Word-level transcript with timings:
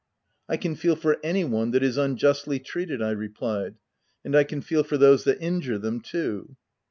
"I 0.49 0.57
can 0.57 0.73
feel 0.73 0.95
for 0.95 1.19
any 1.23 1.43
one 1.43 1.69
that 1.69 1.83
is 1.83 1.95
unjustly 1.95 2.57
treated/ 2.57 3.01
5 3.01 3.07
I 3.09 3.11
replied, 3.11 3.73
u 3.73 3.77
and 4.25 4.35
I 4.35 4.43
can 4.43 4.61
feel 4.61 4.81
for 4.83 4.97
those 4.97 5.25
that 5.25 5.39
injure 5.39 5.77
them 5.77 5.99
too." 6.01 6.55